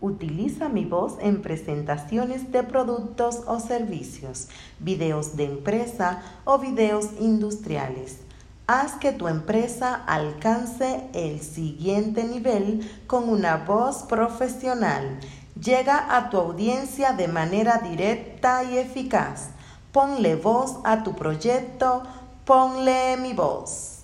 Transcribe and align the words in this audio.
Utiliza 0.00 0.68
mi 0.68 0.84
voz 0.84 1.16
en 1.20 1.42
presentaciones 1.42 2.52
de 2.52 2.62
productos 2.62 3.42
o 3.46 3.58
servicios, 3.58 4.48
videos 4.78 5.36
de 5.36 5.44
empresa 5.46 6.22
o 6.44 6.58
videos 6.58 7.06
industriales. 7.18 8.18
Haz 8.68 8.92
que 8.92 9.10
tu 9.10 9.26
empresa 9.26 9.94
alcance 10.06 11.08
el 11.14 11.40
siguiente 11.40 12.22
nivel 12.22 12.88
con 13.08 13.28
una 13.28 13.56
voz 13.56 14.04
profesional. 14.04 15.18
Llega 15.60 16.16
a 16.16 16.30
tu 16.30 16.36
audiencia 16.36 17.12
de 17.12 17.26
manera 17.26 17.78
directa 17.78 18.62
y 18.62 18.78
eficaz. 18.78 19.48
Ponle 19.90 20.36
voz 20.36 20.76
a 20.84 21.02
tu 21.02 21.16
proyecto, 21.16 22.04
ponle 22.44 23.16
mi 23.16 23.32
voz. 23.32 23.97